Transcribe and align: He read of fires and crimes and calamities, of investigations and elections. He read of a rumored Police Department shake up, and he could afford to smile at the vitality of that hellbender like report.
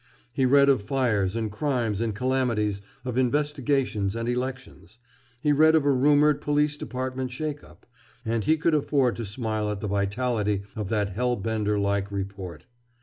He 0.33 0.47
read 0.47 0.67
of 0.67 0.81
fires 0.81 1.35
and 1.35 1.51
crimes 1.51 2.01
and 2.01 2.15
calamities, 2.15 2.81
of 3.05 3.19
investigations 3.19 4.15
and 4.15 4.27
elections. 4.27 4.97
He 5.39 5.51
read 5.51 5.75
of 5.75 5.85
a 5.85 5.91
rumored 5.91 6.41
Police 6.41 6.75
Department 6.75 7.29
shake 7.29 7.63
up, 7.63 7.85
and 8.25 8.43
he 8.43 8.57
could 8.57 8.73
afford 8.73 9.15
to 9.17 9.25
smile 9.25 9.69
at 9.69 9.79
the 9.79 9.87
vitality 9.87 10.63
of 10.75 10.89
that 10.89 11.13
hellbender 11.15 11.79
like 11.79 12.11
report. 12.11 12.65